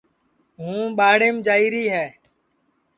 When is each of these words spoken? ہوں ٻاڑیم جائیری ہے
ہوں 0.59 0.81
ٻاڑیم 0.97 1.35
جائیری 1.45 1.83
ہے 1.93 2.07